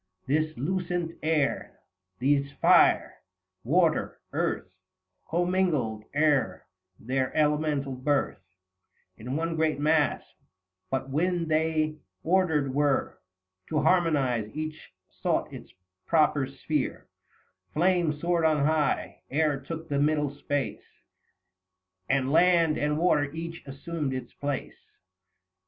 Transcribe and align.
This 0.25 0.57
lucent 0.57 1.15
Air, 1.21 1.79
these 2.17 2.51
Fire, 2.53 3.19
Water, 3.63 4.19
Earth, 4.33 4.67
Commingled 5.29 6.05
ere 6.15 6.65
their 6.99 7.31
elemental 7.37 7.93
birth 7.93 8.41
In 9.17 9.35
one 9.35 9.55
great 9.55 9.79
mass; 9.79 10.23
but 10.89 11.11
when 11.11 11.47
they 11.49 11.97
ordered 12.23 12.73
were 12.73 13.19
115 13.69 13.69
To 13.69 13.83
harmonise, 13.83 14.49
each 14.55 14.91
sought 15.21 15.53
its 15.53 15.71
proper 16.07 16.47
sphere; 16.47 17.07
Flame 17.71 18.11
soared 18.19 18.43
on 18.43 18.65
high, 18.65 19.21
Air 19.29 19.59
took 19.59 19.87
the 19.87 19.99
middle 19.99 20.31
space, 20.33 20.81
And 22.09 22.31
Land 22.31 22.75
and 22.79 22.97
Water 22.97 23.25
each 23.31 23.61
assumed 23.67 24.15
its 24.15 24.33
place. 24.33 24.79